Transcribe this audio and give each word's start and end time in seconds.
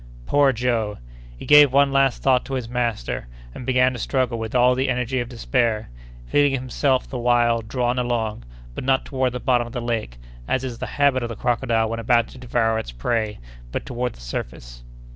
Poor 0.25 0.51
Joe! 0.51 0.97
he 1.37 1.45
gave 1.45 1.71
one 1.71 1.91
last 1.91 2.23
thought 2.23 2.43
to 2.45 2.55
his 2.55 2.67
master; 2.67 3.27
and 3.53 3.67
began 3.67 3.93
to 3.93 3.99
struggle 3.99 4.39
with 4.39 4.55
all 4.55 4.73
the 4.73 4.89
energy 4.89 5.19
of 5.19 5.29
despair, 5.29 5.91
feeling 6.25 6.53
himself 6.53 7.07
the 7.07 7.19
while 7.19 7.61
drawn 7.61 7.99
along, 7.99 8.43
but 8.73 8.83
not 8.83 9.05
toward 9.05 9.31
the 9.31 9.39
bottom 9.39 9.67
of 9.67 9.73
the 9.73 9.79
lake, 9.79 10.17
as 10.47 10.63
is 10.63 10.79
the 10.79 10.87
habit 10.97 11.21
of 11.21 11.29
the 11.29 11.35
crocodile 11.35 11.87
when 11.87 11.99
about 11.99 12.29
to 12.29 12.39
devour 12.39 12.79
its 12.79 12.91
prey, 12.91 13.37
but 13.71 13.85
toward 13.85 14.13
the 14.13 14.21
surface. 14.21 14.81